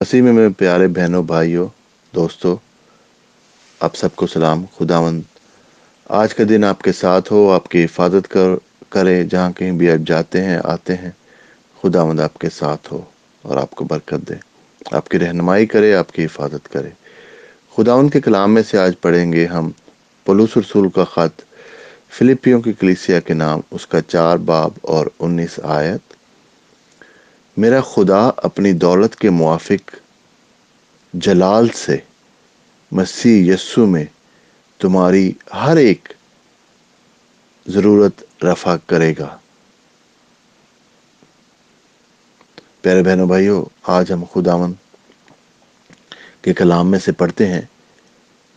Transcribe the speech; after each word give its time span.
مسیح 0.00 0.22
میں 0.22 0.32
میرے 0.32 0.48
پیارے 0.48 0.88
بہنوں، 0.88 1.22
بھائیوں، 1.22 1.68
دوستوں، 2.14 2.56
آپ 3.80 3.96
سب 3.96 4.16
کو 4.16 4.26
سلام، 4.26 4.64
خداوند۔ 4.78 5.22
آج 6.04 6.34
کا 6.34 6.44
دن 6.48 6.64
آپ 6.64 6.82
کے 6.82 6.92
ساتھ 6.92 7.32
ہو، 7.32 7.52
آپ 7.52 7.68
کی 7.68 7.84
حفاظت 7.84 8.28
کر، 8.28 8.48
کرے، 8.88 9.24
جہاں 9.24 9.50
کہیں 9.52 9.72
بھی 9.72 9.90
آپ 9.90 10.08
جاتے 10.08 10.44
ہیں، 10.44 10.58
آتے 10.64 10.94
ہیں، 10.94 11.10
خداوند 11.82 12.20
آپ 12.20 12.38
کے 12.38 12.48
ساتھ 12.50 12.92
ہو 12.92 13.02
اور 13.42 13.56
آپ 13.56 13.70
کو 13.70 13.84
برکت 13.84 14.28
دے۔ 14.28 14.34
آپ 14.92 15.08
کی 15.08 15.18
رہنمائی 15.18 15.66
کرے، 15.66 15.94
آپ 15.94 16.12
کی 16.12 16.24
حفاظت 16.24 16.68
کرے۔ 16.68 16.90
خداوند 17.76 18.10
کے 18.10 18.20
کلام 18.20 18.54
میں 18.54 18.62
سے 18.62 18.78
آج 18.78 18.92
پڑھیں 19.00 19.32
گے 19.32 19.46
ہم 19.46 19.70
پلوس 20.24 20.56
رسول 20.56 20.88
کا 20.88 21.04
خط، 21.04 21.42
فلپیوں 22.08 22.60
کی 22.60 22.72
کلیسیا 22.72 23.20
کے 23.20 23.34
نام، 23.34 23.60
اس 23.70 23.86
کا 23.86 24.00
چار 24.00 24.36
باب 24.36 24.70
اور 24.82 25.06
انیس 25.18 25.60
آیت۔ 25.62 26.05
میرا 27.56 27.80
خدا 27.80 28.30
اپنی 28.36 28.72
دولت 28.72 29.16
کے 29.16 29.30
موافق 29.30 29.94
جلال 31.12 31.68
سے 31.68 31.96
مسیح 32.92 33.54
یسو 33.54 33.86
میں 33.86 34.04
تمہاری 34.78 35.32
ہر 35.54 35.76
ایک 35.76 36.08
ضرورت 37.66 38.44
رفع 38.44 38.76
کرے 38.86 39.14
گا۔ 39.18 39.38
پیارے 42.80 43.02
بہنوں، 43.02 43.26
بھائیوں، 43.26 43.64
آج 43.82 44.12
ہم 44.12 44.24
خداون 44.24 44.72
کے 46.42 46.54
کلام 46.54 46.90
میں 46.90 46.98
سے 46.98 47.12
پڑھتے 47.12 47.46
ہیں 47.46 47.62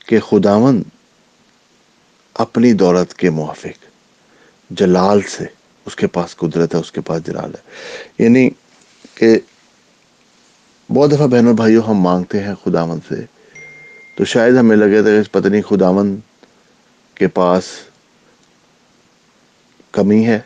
کہ 0.06 0.20
خداون 0.20 0.84
اپنی 2.34 2.74
دولت 2.74 3.14
کے 3.14 3.30
موافق 3.30 3.86
جلال 4.70 5.22
سے، 5.22 5.46
اس 5.86 5.96
کے 5.96 6.08
پاس 6.08 6.36
قدرت 6.36 6.76
ہے، 6.76 6.80
اس 6.80 6.92
کے 6.92 7.02
پاس 7.02 7.26
جلال 7.26 7.52
ہے۔ 7.56 7.72
یعنی 8.24 8.50
کہ 9.20 9.40
بہت 10.90 11.12
دفعہ 11.12 11.28
بہنوں 11.28 11.54
بھائیوں 11.54 11.84
ہم 11.88 12.00
مانگتے 12.02 12.44
ہیں 12.44 12.54
خداون 12.64 13.00
سے۔ 13.08 13.26
تو 14.18 14.26
شاید 14.26 14.58
ہمیں 14.58 14.76
لگے 14.78 15.02
تھا 15.02 15.10
کہ 15.10 15.34
پتہ 15.34 15.48
نہیں 15.48 15.62
خداون 15.62 16.20
کے 17.16 17.28
پاس 17.28 17.64
کمی 19.92 20.26
ہے 20.28 20.40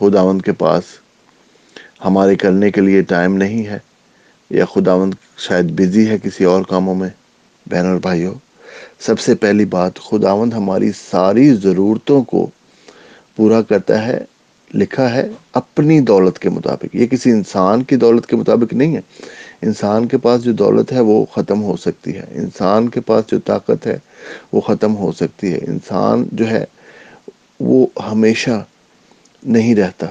خداون 0.00 0.40
کے 0.40 0.52
پاس 0.52 0.82
ہمارے 2.04 2.36
کرنے 2.36 2.70
کے 2.70 2.80
لیے 2.80 3.02
ٹائم 3.02 3.36
نہیں 3.36 3.66
ہے، 3.66 3.78
یا 4.50 4.64
خداون 4.64 5.10
شاید 5.38 5.70
بزی 5.70 6.08
ہے 6.08 6.18
کسی 6.18 6.44
اور 6.44 6.62
کاموں 6.62 6.94
میں 6.94 7.08
بہن 7.66 7.86
اور 7.86 7.98
بھائیوں۔ 7.98 8.34
سب 8.98 9.20
سے 9.20 9.34
پہلی 9.34 9.64
بات 9.64 9.98
خداون 9.98 10.52
ہماری 10.52 10.90
ساری 11.10 11.54
ضرورتوں 11.54 12.22
کو 12.22 12.50
پورا 13.36 13.62
کرتا 13.62 14.06
ہے 14.06 14.24
لکھا 14.74 15.14
ہے 15.14 15.28
اپنی 15.52 16.00
دولت 16.00 16.38
کے 16.38 16.50
مطابق۔ 16.50 16.96
یہ 16.96 17.06
کسی 17.06 17.30
انسان 17.30 17.82
کی 17.82 17.96
دولت 17.96 18.26
کے 18.26 18.36
مطابق 18.36 18.72
نہیں 18.72 18.96
ہے۔ 18.96 19.00
انسان 19.62 20.08
کے 20.08 20.18
پاس 20.18 20.42
جو 20.42 20.52
دولت 20.52 20.92
ہے 20.92 21.00
وہ 21.00 21.24
ختم 21.24 21.62
ہو 21.62 21.76
سکتی 21.76 22.16
ہے۔ 22.16 22.24
انسان 22.30 22.88
کے 22.88 23.00
پاس 23.00 23.26
جو 23.26 23.40
طاقت 23.40 23.86
ہے 23.86 23.98
وہ 24.52 24.60
ختم 24.60 24.96
ہو 24.96 25.12
سکتی 25.12 25.52
ہے۔ 25.52 25.58
انسان 25.58 26.24
جو 26.32 26.50
ہے 26.50 26.64
وہ 27.60 27.86
ہمیشہ 28.12 28.64
نہیں 29.42 29.74
رہتا۔ 29.74 30.06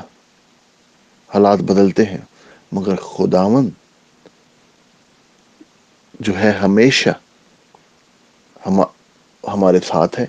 حالات 1.33 1.59
بدلتے 1.59 2.05
ہیں۔ 2.05 2.17
مگر 2.71 2.95
خداون 2.95 3.69
جو 6.19 6.39
ہے 6.39 6.51
ہمیشہ 6.51 7.09
ہم، 8.65 8.81
ہمارے 9.47 9.79
ساتھ 9.87 10.19
ہے۔ 10.19 10.25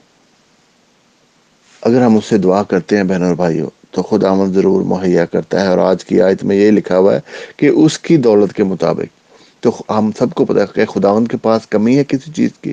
اگر 1.83 2.03
ہم 2.03 2.17
اس 2.17 2.25
سے 2.25 2.39
دعا 2.39 2.63
کرتے 2.63 2.97
ہیں 2.97 3.05
بہن 3.05 3.23
اور 3.23 3.35
بھائیوں 3.35 3.71
تو 3.91 4.03
خدا 4.03 4.35
مند 4.35 4.55
ضرور 4.55 4.83
مہیا 4.83 5.25
کرتا 5.25 5.61
ہے 5.61 5.67
اور 5.67 5.79
آج 5.79 6.05
کی 6.05 6.23
آیت 6.23 6.45
میں 6.45 6.57
یہ 6.57 6.71
لکھا 6.71 6.99
ہوا 6.99 7.15
ہے 7.15 7.21
کہ 7.57 7.67
اس 7.67 7.99
کی 7.99 8.17
دولت 8.17 8.53
کے 8.53 8.65
مطابق۔ 8.65 9.21
تو 9.63 9.83
ہم 9.91 10.11
سب 10.19 10.35
کو 10.35 10.45
پتا 10.45 10.65
کہ 10.65 10.87
خداون 10.87 11.27
کے 11.27 11.37
پاس 11.37 11.67
کمی 11.67 11.99
ہے 11.99 12.05
کسی 12.05 12.33
چیز 12.33 12.51
کی؟ 12.61 12.73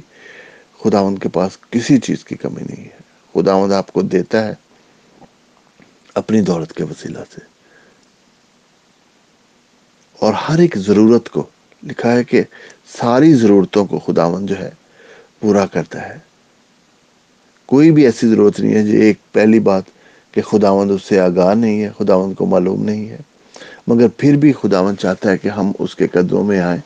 خداون 0.84 1.18
کے 1.18 1.30
پاس 1.30 1.58
کسی 1.70 1.98
چیز 1.98 2.24
کی 2.24 2.36
کمی 2.36 2.64
نہیں 2.70 2.86
ہے۔ 2.86 2.98
خداوند 3.34 3.74
آپ 3.74 3.94
کو 3.94 4.02
دیتا 4.02 4.48
ہے 4.48 4.54
اپنی 6.14 6.42
دولت 6.42 6.74
کے 6.74 6.84
وسیلہ 6.84 7.20
سے۔ 7.36 7.42
اور 10.20 10.34
ہر 10.34 10.60
ایک 10.60 10.78
ضرورت 10.78 11.30
کو 11.30 11.48
لکھا 11.84 12.12
ہے 12.12 12.24
کہ 12.24 12.44
ساری 12.98 13.34
ضرورتوں 13.34 13.86
کو 13.86 14.00
خداون 14.00 14.46
جو 14.46 14.60
ہے 14.60 14.70
پورا 15.40 15.66
کرتا 15.66 16.10
ہے۔ 16.10 16.18
کوئی 17.66 17.92
بھی 17.92 18.06
ایسی 18.06 18.28
ضرورت 18.28 18.60
نہیں 18.60 18.76
ہے 18.76 18.84
جو 18.84 19.00
ایک 19.00 19.18
پہلی 19.32 19.60
بات 19.60 19.84
کہ 20.38 20.42
خداوند 20.42 20.92
اس 20.92 21.04
سے 21.04 21.20
آگاہ 21.20 21.54
نہیں 21.54 21.84
ہے، 21.84 21.90
خداوند 21.98 22.34
کو 22.34 22.46
معلوم 22.46 22.84
نہیں 22.84 23.10
ہے۔ 23.10 23.18
مگر 23.88 24.08
پھر 24.18 24.38
بھی 24.38 24.54
خداوند 24.54 24.96
چاہتا 24.96 25.32
ہے 25.32 25.38
کہ 25.38 25.48
ہم 25.48 25.72
اس 25.80 25.96
کے 25.96 26.08
قدموں 26.08 26.44
میں 26.44 26.60
آئیں، 26.60 26.82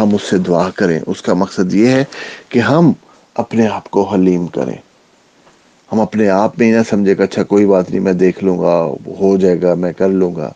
ہم 0.00 0.14
اس 0.14 0.22
سے 0.22 0.38
دعا 0.38 0.70
کریں۔ 0.70 1.00
اس 1.06 1.22
کا 1.22 1.34
مقصد 1.34 1.74
یہ 1.74 1.86
ہے 1.86 2.04
کہ 2.48 2.58
ہم 2.58 2.92
اپنے 3.34 3.66
آپ 3.66 3.90
کو 3.90 4.02
حلیم 4.02 4.46
کریں۔ 4.46 4.76
ہم 5.92 6.00
اپنے 6.00 6.28
آپ 6.28 6.58
میں 6.58 6.66
ہی 6.66 6.72
نہ 6.72 6.82
سمجھے 6.90 7.14
کہ 7.14 7.22
اچھا 7.22 7.42
کوئی 7.42 7.66
بات 7.66 7.90
نہیں، 7.90 8.00
میں 8.00 8.12
دیکھ 8.12 8.44
لوں 8.44 8.58
گا، 8.58 8.94
ہو 9.06 9.36
جائے 9.36 9.62
گا، 9.62 9.74
میں 9.74 9.92
کر 9.92 10.08
لوں 10.08 10.36
گا۔ 10.36 10.52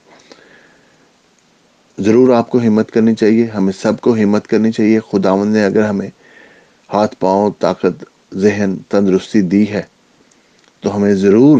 ضرور 1.98 2.34
آپ 2.34 2.50
کو 2.50 2.58
ہمت 2.58 2.90
کرنی 2.90 3.14
چاہیے، 3.14 3.46
ہمیں 3.46 3.72
سب 3.72 4.00
کو 4.00 4.14
ہمت 4.14 4.46
کرنی 4.46 4.72
چاہیے۔ 4.72 5.00
خداون 5.12 5.48
نے 5.48 5.64
اگر 5.64 5.82
ہمیں 5.82 6.10
ہاتھ، 6.92 7.16
پاؤں، 7.18 7.50
طاقت، 7.58 8.04
ذہن 8.34 8.76
تندرستی 8.88 9.40
دی 9.40 9.68
ہے 9.68 9.82
تو 10.80 10.96
ہمیں 10.96 11.14
ضرور 11.14 11.58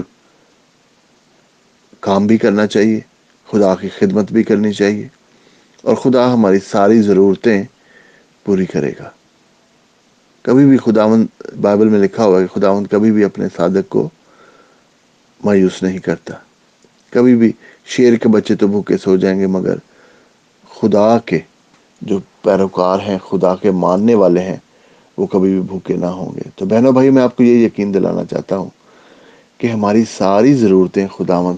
کام 2.05 2.27
بھی 2.27 2.39
کرنا 2.39 2.67
چاہیے، 2.67 3.01
خدا 3.51 3.75
کی 3.75 3.89
خدمت 3.89 4.33
بھی 4.33 4.43
کرنی 4.43 4.73
چاہیے، 4.73 5.09
اور 5.83 5.95
خدا 5.95 6.33
ہماری 6.35 6.59
ساری 6.71 7.03
ضرورتیں 7.03 7.63
پوری 8.45 8.67
کرے 8.67 8.93
گا۔ 9.01 9.11
کبھی 10.43 10.67
بھی 10.67 10.77
خداون 10.77 11.27
بائبل 11.61 11.89
میں 11.89 11.99
لکھا 11.99 12.25
ہوا 12.25 12.41
ہے 12.41 12.47
کہ 12.47 12.61
خداون 12.61 12.87
کبھی 12.87 13.13
بھی 13.13 13.25
اپنے 13.25 13.47
صادق 13.57 13.89
کو 13.89 14.09
مایوس 15.45 15.83
نہیں 15.83 15.99
کرتا۔ 15.99 16.35
کبھی 17.11 17.37
بھی 17.37 17.53
شیر 17.87 18.17
کے 18.17 18.29
بچے 18.29 18.57
تو 18.57 18.67
بھوکے 18.69 18.97
سو 18.97 19.17
جائیں 19.17 19.41
گے، 19.41 19.47
مگر 19.47 19.77
خدا 20.71 21.19
کے 21.19 21.39
جو 22.01 22.19
پیروکار 22.43 22.99
ہیں، 22.99 23.19
خدا 23.19 23.57
کے 23.57 23.71
ماننے 23.71 24.15
والے 24.15 24.41
ہیں، 24.41 24.57
وہ 25.19 25.27
کبھی 25.27 25.51
بھی 25.53 25.61
بھوکے 25.61 25.97
نہ 25.97 26.07
ہوں 26.07 26.35
گے۔ 26.35 26.51
تو 26.55 26.67
بہنوں 26.67 26.93
بھائی 26.93 27.11
میں 27.11 27.23
آپ 27.23 27.37
کو 27.37 27.43
یہ 27.43 27.67
یقین 27.67 27.95
دلانا 27.95 28.25
چاہتا 28.25 28.59
ہوں 28.59 28.71
کہ 29.59 29.67
ہماری 29.67 30.05
ساری 30.17 30.55
ضرورتیں 30.55 31.07
خداون 31.09 31.57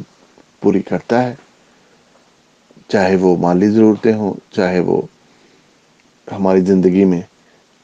پوری 0.60 0.82
کرتا 0.82 1.22
ہے۔ 1.22 1.34
چاہے 2.88 3.16
وہ 3.16 3.36
مالی 3.36 3.68
ضرورتیں 3.68 4.14
ہوں، 4.14 4.34
چاہے 4.52 4.80
وہ 4.80 5.02
ہماری 6.32 6.60
زندگی 6.60 7.04
میں 7.04 7.20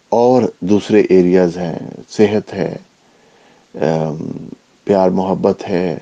اور 0.09 0.43
دوسرے 0.61 1.01
ایریاز 1.01 1.59
ہیں۔ 1.59 1.79
صحت 2.09 2.55
ہے 2.55 2.77
پیار، 4.85 5.09
محبت 5.09 5.69
ہے، 5.69 5.99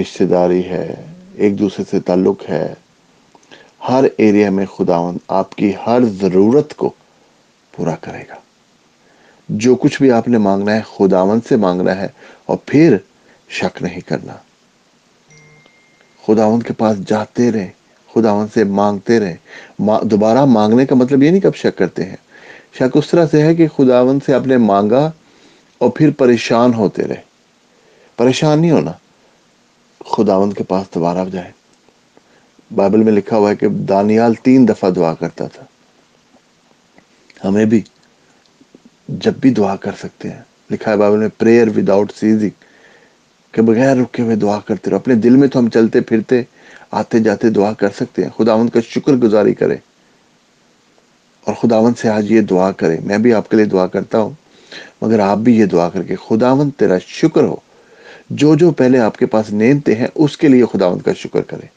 رشتہ 0.00 0.24
داری 0.24 0.64
ہے، 0.64 0.94
ایک 1.34 1.58
دوسرے 1.58 1.84
سے 1.90 2.00
تعلق 2.00 2.50
ہے۔ 2.50 2.74
ہر 3.88 4.04
ایریا 4.16 4.50
میں 4.50 4.66
خداون 4.66 5.18
آپ 5.28 5.54
کی 5.54 5.72
ہر 5.86 6.04
ضرورت 6.04 6.74
کو 6.74 6.92
پورا 7.72 7.94
کرے 7.96 8.22
گا۔ 8.30 8.34
جو 9.48 9.74
کچھ 9.74 10.02
بھی 10.02 10.10
آپ 10.10 10.28
نے 10.28 10.38
مانگنا 10.38 10.74
ہے 10.74 10.80
خداون 10.96 11.40
سے 11.48 11.56
مانگنا 11.56 11.96
ہے 11.96 12.08
اور 12.46 12.56
پھر 12.66 12.96
شک 13.48 13.82
نہیں 13.82 14.00
کرنا۔ 14.00 14.34
خداون 16.26 16.62
کے 16.62 16.72
پاس 16.72 16.98
جاتے 17.06 17.52
رہیں 17.52 17.70
خداون 18.14 18.46
سے 18.54 18.64
مانگتے 18.64 19.20
رہیں۔ 19.20 19.36
دوبارہ 20.02 20.44
مانگنے 20.44 20.86
کا 20.86 20.94
مطلب 20.94 21.22
یہ 21.22 21.30
نہیں 21.30 21.40
کب 21.40 21.54
شک 21.54 21.78
کرتے 21.78 22.04
ہیں۔ 22.04 22.16
شک 22.74 22.96
اس 22.96 23.10
طرح 23.10 23.26
سے 23.30 23.42
ہے 23.42 23.54
کہ 23.54 23.68
خداون 23.68 24.18
سے 24.26 24.34
آپ 24.34 24.46
نے 24.46 24.56
مانگا 24.56 25.10
اور 25.78 25.90
پھر 25.90 26.10
پریشان 26.10 26.74
ہوتے 26.74 27.02
رہے۔ 27.02 27.22
پریشان 28.16 28.60
نہیں 28.60 28.70
ہونا۔ 28.70 28.92
خداون 30.06 30.52
کے 30.52 30.64
پاس 30.64 30.86
دوبارہ 30.94 31.28
جائے 31.32 31.52
بائبل 32.74 33.02
میں 33.02 33.12
لکھا 33.12 33.36
ہوا 33.36 33.50
ہے 33.50 33.56
کہ 33.56 33.68
دانیال 33.68 34.34
تین 34.34 34.68
دفعہ 34.68 34.90
دعا 34.90 35.14
کرتا 35.14 35.46
تھا۔ 35.46 35.64
ہمیں 37.44 37.64
بھی 37.64 37.82
جب 39.08 39.32
بھی 39.40 39.50
دعا 39.50 39.76
کر 39.76 39.90
سکتے 39.98 40.30
ہیں۔ 40.30 40.42
لکھا 40.70 40.90
ہے 40.92 40.96
بائبل 40.96 41.18
میں 41.18 41.28
پریئر 41.38 41.68
وداؤٹ 41.68 42.12
سیزنگ 42.12 42.50
کہ 43.54 43.62
بغیر 43.62 43.96
رکے 43.96 44.22
ہوئے 44.22 44.36
دعا 44.36 44.58
کرتے 44.60 44.90
رہو۔ 44.90 44.96
اپنے 44.96 45.14
دل 45.14 45.36
میں 45.36 45.48
تو 45.48 45.58
ہم 45.58 45.68
چلتے 45.68 46.00
پھرتے، 46.00 46.42
آتے 46.90 47.18
جاتے 47.18 47.50
دعا 47.50 47.72
کر 47.72 47.88
سکتے 47.96 48.22
ہیں۔ 48.22 48.30
خداون 48.36 48.68
کا 48.68 48.80
شکر 48.88 49.12
گزاری 49.12 49.54
کریں 49.54 49.76
اور 51.46 51.54
خداون 51.54 51.94
سے 51.94 52.08
آج 52.08 52.30
یہ 52.32 52.40
دعا 52.40 52.70
کریں 52.72 52.96
میں 53.04 53.18
بھی 53.18 53.34
آپ 53.34 53.48
کے 53.48 53.56
لیے 53.56 53.66
دعا 53.66 53.86
کرتا 53.86 54.18
ہوں، 54.18 54.30
مگر 55.02 55.18
آپ 55.20 55.38
بھی 55.38 55.58
یہ 55.58 55.66
دعا 55.66 55.88
کر 55.88 56.02
کے 56.02 56.14
خداون 56.28 56.70
تیرا 56.70 56.98
شکر 56.98 57.42
ہو۔ 57.42 57.56
جو 58.30 58.54
جو 58.54 58.70
پہلے 58.70 58.98
آپ 58.98 59.16
کے 59.16 59.26
پاس 59.26 59.50
نیندتے 59.50 59.94
ہیں، 59.94 60.06
اس 60.14 60.36
کے 60.38 60.48
لیے 60.48 60.64
خداون 60.72 61.00
کا 61.00 61.12
شکر 61.12 61.42
کریں 61.42 61.68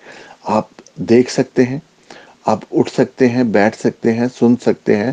آپ 0.43 0.67
دیکھ 0.95 1.31
سکتے 1.31 1.63
ہیں، 1.63 1.79
آپ 2.45 2.59
اٹھ 2.71 2.91
سکتے 2.91 3.29
ہیں، 3.29 3.43
بیٹھ 3.43 3.77
سکتے 3.79 4.13
ہیں، 4.13 4.27
سن 4.39 4.55
سکتے 4.65 4.95
ہیں، 4.97 5.11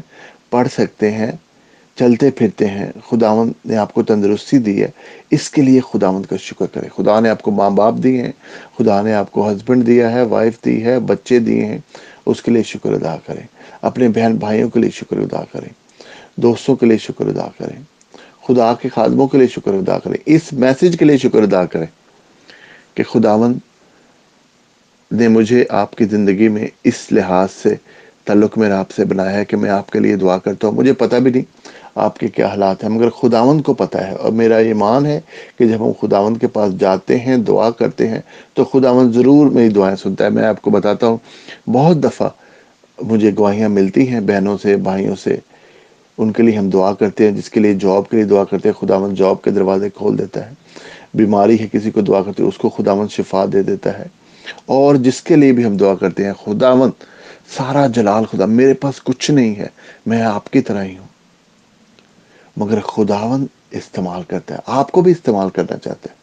پڑھ 0.50 0.68
سکتے 0.68 1.10
ہیں۔ 1.10 1.32
چلتے 1.96 2.30
پھرتے 2.30 2.66
ہیں۔ 2.66 2.92
خداون 3.10 3.52
نے 3.64 3.76
آپ 3.76 3.94
کو 3.94 4.02
تندرستی 4.02 4.58
دی 4.58 4.82
ہے۔ 4.82 4.88
اس 5.30 5.50
کے 5.50 5.62
لیے 5.62 5.80
خداون 5.92 6.22
کا 6.22 6.36
شکر 6.36 6.66
کرے 6.66 6.88
خدا 6.96 7.20
نے 7.20 7.28
آپ 7.28 7.42
کو 7.42 7.50
ماں 7.50 7.70
باپ 7.70 7.94
دیے 8.02 8.22
ہیں۔ 8.22 8.32
خدا 8.78 9.02
نے 9.02 9.14
آپ 9.14 9.32
کو 9.32 9.52
ہسبینڈ 9.52 9.86
دیا 9.86 10.12
ہے 10.12 10.22
وائف 10.22 10.64
دی 10.64 10.84
ہے، 10.84 11.00
بچے 11.00 11.38
دیے 11.38 11.64
ہیں۔ 11.64 11.78
اس 12.26 12.42
کے 12.42 12.50
لیے 12.50 12.62
شکر 12.62 12.92
ادا 12.92 13.16
کریں۔ 13.26 13.46
اپنے 13.82 14.08
بہن 14.08 14.36
بھائیوں 14.36 14.70
کے 14.70 14.80
لیے 14.80 14.90
شکر 14.90 15.16
ادا 15.16 15.44
کریں۔ 15.52 15.68
دوستوں 16.36 16.76
کے 16.76 16.86
لیے 16.86 16.98
شکر 16.98 17.26
ادا 17.26 17.48
کریں۔ 17.58 17.82
خدا 18.46 18.74
کے 18.74 18.88
خادموں 18.88 19.28
کے 19.28 19.38
لیے 19.38 19.46
شکر 19.46 19.74
ادا 19.74 19.98
کریں۔ 19.98 20.16
اس 20.26 20.52
میسج 20.52 20.96
کے 20.98 21.04
لیے 21.04 21.18
شکر 21.18 21.42
ادا 21.42 21.64
کریں 21.64 21.86
کہ 22.94 23.02
خداون 23.02 23.58
نے 25.12 25.28
مجھے 25.28 25.64
آپ 25.68 25.94
کی 25.94 26.04
زندگی 26.04 26.48
میں 26.48 26.66
اس 26.84 27.12
لحاظ 27.12 27.48
سے، 27.62 27.74
تعلق 28.24 28.58
میرا 28.58 28.80
آپ 28.80 28.90
سے 28.90 29.04
بنایا 29.04 29.38
ہے 29.38 29.44
کہ 29.44 29.56
میں 29.56 29.70
آپ 29.70 29.90
کے 29.90 29.98
لیے 29.98 30.16
دعا 30.16 30.38
کرتا 30.38 30.68
ہوں۔ 30.68 30.74
مجھے 30.74 30.92
پتہ 30.92 31.16
بھی 31.16 31.30
نہیں 31.30 31.42
آپ 31.94 32.18
کے 32.18 32.28
کیا 32.28 32.46
حالات 32.46 32.82
ہیں؟ 32.82 32.90
مگر 32.90 33.10
خداوند 33.10 33.62
کو 33.62 33.74
پتہ 33.74 33.98
ہے 33.98 34.14
اور 34.14 34.32
میرا 34.32 34.56
ایمان 34.56 35.06
ہے 35.06 35.20
کہ 35.58 35.66
جب 35.66 35.86
ہم 35.86 35.92
خداوند 36.00 36.36
کے 36.36 36.46
پاس 36.46 36.78
جاتے 36.78 37.18
ہیں، 37.18 37.36
دعا 37.36 37.70
کرتے 37.70 38.08
ہیں، 38.08 38.20
تو 38.54 38.64
خداوند 38.64 39.12
ضرور 39.12 39.50
میری 39.50 39.68
دعائیں 39.68 39.96
سنتا 39.96 40.24
ہے۔ 40.24 40.30
میں 40.30 40.44
آپ 40.44 40.62
کو 40.62 40.70
بتاتا 40.70 41.06
ہوں، 41.06 41.16
بہت 41.70 42.04
دفعہ 42.04 42.28
مجھے 43.02 43.30
گواہیاں 43.38 43.68
ملتی 43.68 44.08
ہیں 44.08 44.20
بہنوں 44.20 44.58
سے، 44.62 44.76
بھائیوں 44.76 45.16
سے۔ 45.16 45.36
ان 46.18 46.32
کے 46.32 46.42
لیے 46.42 46.58
ہم 46.58 46.70
دعا 46.70 46.92
کرتے 46.92 47.24
ہیں، 47.24 47.36
جس 47.36 47.50
کے 47.50 47.60
لیے 47.60 47.74
جاب 47.74 48.08
کے 48.08 48.16
لیے 48.16 48.26
دعا 48.26 48.44
کرتے 48.44 48.68
ہیں، 48.68 48.86
خداوند 48.86 49.16
جاب 49.16 49.42
کے 49.42 49.50
دروازے 49.50 49.90
کھول 49.90 50.18
دیتا 50.18 50.46
ہے۔ 50.46 50.54
بیماری 51.14 51.60
ہے 51.60 51.66
کسی 51.72 51.90
کو 51.90 52.00
دعا 52.00 52.22
کرتے 52.22 52.42
ہیں 52.42 52.48
اس 52.48 52.58
کو 52.58 52.68
خداوند 52.68 53.08
شفا 53.08 53.44
دے 53.52 53.62
دیتا 53.62 53.98
ہے۔ 53.98 54.04
اور 54.66 54.94
جس 54.94 55.22
کے 55.22 55.36
لیے 55.36 55.52
بھی 55.52 55.64
ہم 55.64 55.76
دعا 55.76 55.94
کرتے 55.94 56.24
ہیں، 56.24 56.32
خداوند، 56.44 56.90
سارا 57.56 57.86
جلال 57.86 58.24
خدا، 58.24 58.44
میرے 58.44 58.74
پاس 58.74 59.02
کچھ 59.02 59.30
نہیں 59.30 59.56
ہے، 59.56 59.66
میں 60.06 60.22
آپ 60.22 60.50
کی 60.50 60.60
طرح 60.60 60.84
ہی 60.84 60.98
ہوں۔ 60.98 61.13
مگر 62.56 62.80
خداون 62.80 63.46
استعمال 63.70 64.22
کرتا 64.22 64.54
ہے۔ 64.54 64.60
آپ 64.66 64.92
کو 64.92 65.00
بھی 65.00 65.12
استعمال 65.12 65.50
کرنا 65.50 65.76
چاہتا 65.76 66.10
ہے۔ 66.10 66.14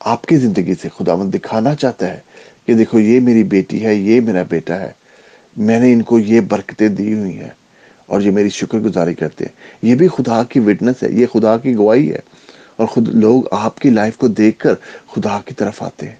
آپ 0.00 0.26
کی 0.26 0.36
زندگی 0.36 0.74
سے 0.82 0.88
خداون 0.98 1.32
دکھانا 1.32 1.74
چاہتا 1.74 2.06
ہے 2.06 2.20
کہ 2.66 2.74
دیکھو 2.74 2.98
یہ 2.98 3.20
میری 3.20 3.44
بیٹی 3.44 3.84
ہے، 3.84 3.94
یہ 3.94 4.20
میرا 4.20 4.42
بیٹا 4.42 4.80
ہے۔ 4.80 4.92
میں 5.56 5.80
نے 5.80 5.92
ان 5.92 6.02
کو 6.02 6.18
یہ 6.18 6.40
برکتیں 6.40 6.88
دی 6.88 7.14
ہوئی 7.14 7.38
ہیں 7.38 7.50
اور 8.06 8.20
یہ 8.20 8.30
میری 8.30 8.48
شکر 8.48 8.78
گزاری 8.78 9.14
کرتے 9.14 9.44
ہیں۔ 9.44 9.86
یہ 9.90 9.94
بھی 9.94 10.08
خدا 10.08 10.44
کی 10.44 10.60
وٹنس 10.60 11.02
ہے، 11.02 11.08
یہ 11.10 11.26
خدا 11.26 11.58
کی 11.58 11.74
گواہی 11.74 12.12
ہے۔ 12.12 12.18
اور 12.76 12.86
خود 12.86 13.08
لوگ 13.08 13.42
آپ 13.50 13.78
کی 13.78 13.90
لائف 13.90 14.16
کو 14.16 14.28
دیکھ 14.28 14.58
کر 14.58 14.74
خدا 15.12 15.38
کی 15.44 15.54
طرف 15.54 15.82
آتے 15.82 16.08
ہیں۔ 16.08 16.16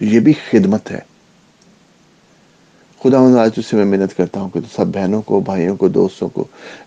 یہ 0.00 0.20
بھی 0.20 0.32
خدمت 0.50 0.90
ہے۔ 0.90 1.17
خدا 3.02 3.42
آج 3.42 3.50
اس 3.56 3.66
سے 3.66 3.76
میں 3.76 3.84
محنت 3.84 4.16
کرتا 4.16 4.40
ہوں 4.40 4.48
کہ 4.48 4.60
سب 4.76 4.86
بہنوں 4.86 5.22
کو، 5.22 5.40
بھائیوں 5.40 5.76
کو، 5.76 5.88
دوستوں 5.88 6.28
کو 6.28 6.44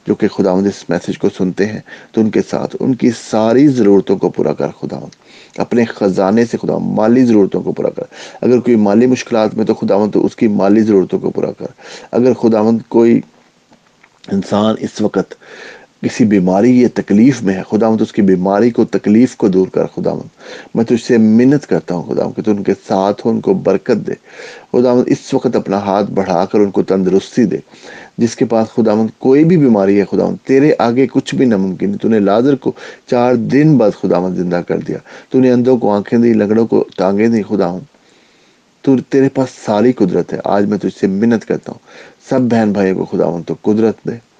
جو 0.08 0.16
کہ 0.16 0.28
خدا 0.28 0.52
اس 0.52 0.90
میسج 0.90 1.18
کو 1.18 1.30
سنتے 1.38 1.66
ہیں، 1.66 1.80
تو 2.12 2.22
ان 2.22 2.30
کے 2.30 2.40
ساتھ، 2.50 2.76
ان 2.80 2.96
کی 2.96 3.10
ساری 3.30 3.68
ضرورتوں 3.68 4.18
کو 4.18 4.30
پورا 4.30 4.54
کر 4.54 4.68
خدا 4.80 5.00
اپنے 5.58 5.86
خزانے 5.86 6.46
سے 6.46 6.58
خدا 6.58 6.78
مالی 6.78 7.26
ضرورتوں 7.26 7.62
کو 7.62 7.72
پورا 7.72 7.90
کر۔ 7.90 8.04
اگر 8.42 8.60
کوئی 8.60 8.76
مالی 8.76 9.06
مشکلات 9.06 9.56
میں 9.56 9.66
تو 9.66 9.74
خدا 9.74 9.96
تو 10.14 10.26
اس 10.26 10.36
کی 10.36 10.48
مالی 10.48 10.82
ضرورتوں 10.82 11.20
کو 11.20 11.30
پورا 11.30 11.52
کر۔ 11.52 11.66
اگر 12.12 12.34
خدا 12.34 12.62
کوئی 12.88 13.22
انسان 14.32 14.76
اس 14.80 15.02
وقت 15.02 15.34
کسی 16.06 16.26
بیماری 16.26 16.82
یا 16.82 16.88
تکلیف 16.94 17.44
میں 17.44 17.54
ہے 17.54 17.62
خدا 17.70 17.90
مند 17.90 18.02
اس 18.02 18.12
کی 18.14 18.22
بیماری 18.22 18.70
کو، 18.70 18.86
تکلیف 18.86 19.36
کو 19.36 19.48
دور 19.48 19.68
کر 19.68 19.86
خدا 19.86 20.14
مند 20.14 20.30
میں 20.76 20.86
تجھ 20.86 21.04
سے 21.04 21.18
منت 21.18 21.68
کرتا 21.68 21.96
ہوں 21.96 22.04
خدا 22.04 22.24
کہ 22.36 22.42
تو 22.42 22.52
ان 22.52 22.64
کے 22.64 22.74
ساتھ 22.88 23.26
ہو، 23.26 23.32
ان 23.32 23.42
کو 23.42 23.54
برکت 23.54 24.08
دے۔ 24.08 24.14
خدا 24.72 24.94
مند 24.94 25.04
اس 25.06 25.34
وقت 25.34 25.56
اپنا 25.56 25.78
ہاتھ 25.78 26.12
بڑھا 26.12 26.46
کر 26.46 26.60
ان 26.60 26.72
کو 26.72 26.84
تندرستی 26.84 27.46
دے۔ 27.46 27.58
جس 28.18 28.36
کے 28.36 28.46
پاس 28.46 28.68
خدا 28.68 28.96
مند 28.96 29.10
کوئی 29.20 29.44
بھی 29.44 29.58
بیماری 29.58 30.00
ہے 30.00 30.06
خدا 30.12 30.26
مند 30.26 30.48
تیرے 30.48 30.72
آگے 30.80 31.08
کچھ 31.08 31.36
بھی 31.36 31.46
ناممکن 31.46 31.98
تو 31.98 32.08
نے 32.08 32.20
لازر 32.20 32.56
کو 32.56 32.72
چار 33.08 33.36
دن 33.36 33.78
بعد 33.78 33.92
خدا 34.02 34.20
مند 34.20 34.36
زندہ 34.36 34.62
کر 34.68 34.78
دیا۔ 34.78 34.98
تو 35.30 35.40
نے 35.40 35.52
اندھوں 35.52 35.78
کو، 35.78 35.92
آنکھیں 35.92 36.20
دی 36.20 36.34
لگڑوں 36.34 36.68
کو 36.68 36.86
ٹانگیں 36.98 37.28
دی 37.28 37.42
خدا 37.44 37.72
مند 37.74 37.86
تو 38.82 38.96
تیرے 39.10 39.30
پاس 39.30 39.50
ساری 39.66 39.92
قدرت 39.92 40.34
ہے۔ 40.34 40.40
آج 40.44 40.66
میں 40.66 40.78
تجھ 40.78 41.00
سے 41.00 41.08
منت 41.08 41.46
کرتا 41.46 41.72
ہوں۔ 41.72 41.80
سب 42.30 42.42
بہن 42.42 42.72
بھائی 42.72 42.94
کو 42.94 43.06
خدا 43.06 43.30
مند 43.30 43.44
تو 43.48 43.56
قدرت 43.62 43.96
دے۔ 44.08 44.31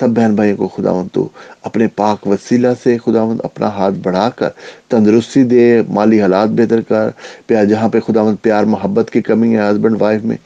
سب 0.00 0.08
بہن 0.08 0.34
بھائیوں 0.34 0.56
کو 0.56 0.68
خداون 0.68 1.08
تو 1.12 1.28
اپنے 1.62 1.86
پاک 1.86 2.26
وسیلہ 2.26 2.68
سے 2.82 2.96
خداون 2.98 3.38
اپنا 3.44 3.68
ہاتھ 3.68 3.94
بڑھا 4.02 4.30
کر، 4.30 4.48
تندرستی 4.88 5.42
دے، 5.42 5.82
مالی 5.88 6.20
حالات 6.22 6.48
بہتر 6.48 6.80
کر۔ 6.80 7.10
پیار 7.46 7.64
جہاں 7.64 7.88
پہ 7.88 8.00
خداون 8.00 8.36
پیار 8.36 8.64
محبت 8.64 9.10
کی 9.10 9.22
کمی 9.22 9.56
ہے 9.56 9.60
ہسبینڈ 9.60 10.02
وائف 10.02 10.24
میں 10.24 10.36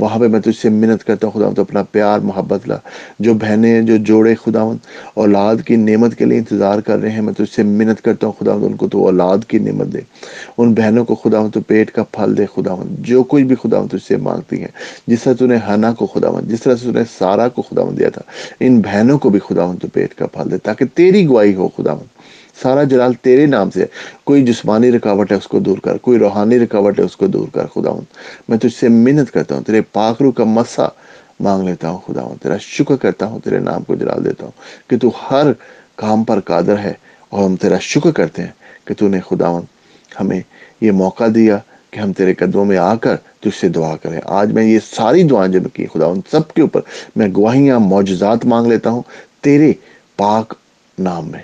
وہاں 0.00 0.18
پہ 0.18 0.26
میں 0.26 0.40
تجھ 0.40 0.56
سے 0.56 0.68
منت 0.68 1.04
کرتا 1.04 1.26
ہوں 1.26 1.34
خداون 1.34 1.54
تو 1.54 1.62
اپنا 1.62 1.82
پیار، 1.82 2.18
محبت 2.18 2.68
لا۔ 2.68 2.76
جو 3.18 3.34
بہنیں 3.34 3.82
جو 3.82 3.96
جوڑے 3.96 4.34
خداون 4.34 4.76
اولاد 5.14 5.56
کی 5.66 5.76
نعمت 5.76 6.14
کے 6.14 6.24
لیے 6.24 6.38
انتظار 6.38 6.78
کر 6.78 6.98
رہے 6.98 7.10
ہیں، 7.10 7.22
میں 7.22 7.32
تجھ 7.32 7.54
سے 7.54 7.62
منت 7.62 8.02
کرتا 8.02 8.26
ہوں 8.26 8.32
خداون 8.40 8.64
ان 8.64 8.76
کو 8.76 8.88
تو 8.88 9.04
اولاد 9.04 9.38
کی 9.48 9.58
نعمت 9.58 9.92
دے۔ 9.92 9.98
ان 10.58 10.74
بہنوں 10.74 11.04
کو 11.04 11.14
خداون 11.14 11.50
تو 11.50 11.60
پیٹ 11.60 11.90
کا 11.90 12.02
پھل 12.02 12.36
دے 12.36 12.46
خداون 12.46 12.94
جو 12.98 13.22
کوئی 13.22 13.44
بھی 13.44 13.56
خداون 13.62 13.88
تجھ 13.88 14.06
سے 14.08 14.16
مانگتی 14.16 14.60
ہیں، 14.60 14.72
جس 15.06 15.22
طرح 15.22 15.32
تو 15.32 15.46
نے 15.46 15.56
ہنا 15.68 15.92
کو 15.92 16.06
خداون 16.06 16.42
جس 16.48 16.62
طرح 16.62 16.76
سے 16.76 16.84
تو 16.84 16.92
نے 16.92 17.02
سارا 17.18 17.48
کو 17.48 17.62
خداون 17.62 17.98
دیا 17.98 18.10
تھا، 18.10 18.22
ان 18.60 18.80
بہنوں 18.80 19.18
کو 19.18 19.30
بھی 19.30 19.40
خداون 19.40 19.76
تو 19.76 19.88
پیٹ 19.92 20.14
کا 20.14 20.26
پھل 20.26 20.50
دے، 20.50 20.58
تاکہ 20.58 20.84
تیری 20.94 21.26
گواہی 21.26 21.54
ہو 21.54 21.68
خداون 21.68 22.17
سارا 22.62 22.84
جلال 22.84 23.12
تیرے 23.22 23.46
نام 23.46 23.70
سے 23.70 23.84
کوئی 24.24 24.44
جسمانی 24.44 24.90
رکاوٹ 24.92 25.32
ہے 25.32 25.36
اس 25.36 25.48
کو 25.48 25.58
دور 25.58 25.78
کر، 25.78 25.96
کوئی 25.96 26.18
روحانی 26.18 26.58
رکاوٹ 26.58 26.98
ہے 26.98 27.04
اس 27.04 27.16
کو 27.16 27.26
دور 27.26 27.48
کر 27.52 27.66
خداون 27.66 28.04
میں 28.48 28.58
تجھ 28.58 28.74
سے 28.74 28.88
منت 28.88 29.30
کرتا 29.32 29.54
ہوں، 29.54 29.62
تیرے 29.62 29.80
پاکرو 29.92 30.30
کا 30.32 30.44
مسا 30.44 30.86
مانگ 31.40 31.68
لیتا 31.68 31.90
ہوں 31.90 31.98
خداون 32.06 32.36
تیرا 32.42 32.56
شکر 32.60 32.96
کرتا 32.96 33.26
ہوں، 33.26 33.38
تیرے 33.44 33.58
نام 33.58 33.82
کو 33.82 33.94
جلال 33.94 34.24
دیتا 34.24 34.44
ہوں 34.44 34.90
کہ 34.90 34.98
تو 34.98 35.10
ہر 35.30 35.52
کام 35.96 36.24
پر 36.24 36.40
قادر 36.40 36.78
ہے 36.78 36.92
اور 37.28 37.44
ہم 37.44 37.56
تیرا 37.56 37.78
شکر 37.80 38.10
کرتے 38.10 38.42
ہیں 38.42 38.52
کہ 38.84 38.94
تو 38.94 39.08
نے 39.08 39.20
خداون 39.20 39.62
ہمیں 40.20 40.40
یہ 40.80 40.92
موقع 40.92 41.24
دیا 41.34 41.58
کہ 41.90 42.00
ہم 42.00 42.12
تیرے 42.12 42.34
قدموں 42.34 42.64
میں 42.64 42.76
آ 42.78 42.94
کر 42.94 43.16
تجھ 43.40 43.58
سے 43.60 43.68
دعا 43.68 43.94
کریں۔ 43.96 44.20
آج 44.24 44.52
میں 44.52 44.64
یہ 44.64 44.78
ساری 44.84 45.22
دعائیں 45.22 45.52
جن 45.52 45.68
کی 45.72 45.86
خدا 45.92 46.06
ان 46.06 46.20
سب 46.30 46.52
کے 46.54 46.62
اوپر 46.62 46.80
میں 47.16 47.28
گواہیاں، 47.36 47.78
معجزات 47.78 48.46
مانگ 48.46 48.66
لیتا 48.66 48.90
ہوں 48.90 49.02
تیرے 49.40 49.72
پاک 50.16 50.54
نام 50.98 51.30
میں۔ 51.30 51.42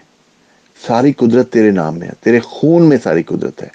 ساری 0.87 1.13
قدرت 1.13 1.53
تیرے 1.53 1.71
نام 1.71 1.99
میں 1.99 2.09
ہے، 2.09 2.13
تیرے 2.21 2.41
خون 2.41 2.83
میں 2.83 2.97
ساری 3.03 3.23
قدرت 3.23 3.63
ہے۔ 3.63 3.69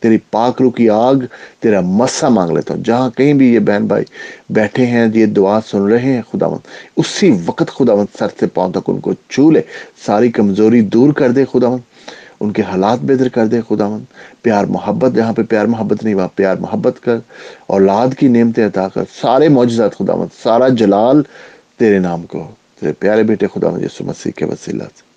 تیری 0.00 0.18
پاک 0.30 0.62
رو 0.62 0.70
کی 0.70 0.90
آگ 0.90 1.14
تیرا 1.60 1.80
مسا 1.80 2.28
مانگ 2.28 2.50
لیتا 2.50 2.74
ہوں۔ 2.74 2.82
جہاں 2.82 3.10
کہیں 3.10 3.34
بھی 3.34 3.54
یہ 3.54 3.58
بہن 3.58 3.86
بھائی 3.86 4.04
بیٹھے 4.50 4.86
ہیں، 4.86 5.06
یہ 5.14 5.26
دعا 5.26 5.60
سن 5.66 5.82
رہے 5.82 6.12
ہیں، 6.12 6.22
خدا 6.32 6.48
مند، 6.48 6.66
اسی 6.96 7.38
وقت 7.46 7.70
خدا 7.70 7.94
مند 7.94 8.16
سر 8.18 8.26
سے 8.40 8.46
پاؤں 8.46 8.72
تک 8.72 8.78
ان 8.86 9.00
کو 9.00 9.12
چھو 9.28 9.50
لے۔ 9.50 9.60
ساری 10.06 10.30
کمزوری 10.30 10.80
دور 10.80 11.12
کر 11.12 11.30
دے 11.30 11.44
خدا 11.44 11.68
مند۔ 11.68 12.10
ان 12.40 12.52
کے 12.52 12.62
حالات 12.62 12.98
بہتر 13.02 13.28
کر 13.28 13.46
دے 13.46 13.60
خدا 13.68 13.88
مند۔ 13.88 14.04
پیار 14.42 14.64
محبت، 14.64 15.12
جہاں 15.14 15.32
پہ 15.32 15.42
پیار 15.42 15.66
محبت 15.66 16.04
نہیں، 16.04 16.14
وہاں 16.14 16.28
پیار 16.34 16.56
محبت 16.56 17.02
کر۔ 17.02 17.18
اولاد 17.66 18.08
کی 18.18 18.28
نعمتیں 18.28 18.66
عطا 18.66 18.88
کر۔ 18.88 19.02
سارے 19.20 19.48
معجزات 19.48 19.98
خدا 19.98 20.14
مند، 20.14 20.28
سارا 20.42 20.68
جلال 20.68 21.22
تیرے 21.78 21.98
نام 21.98 22.22
کو 22.22 22.50
تیرے 22.80 22.92
پیارے 22.92 23.22
بیٹے 23.22 23.46
خدا 23.54 23.70
مند، 23.70 23.82
یسو 23.82 24.04
مسیح 24.04 24.32
کے 24.36 24.44
وسیلہ 24.44 24.84
سے 24.96 25.13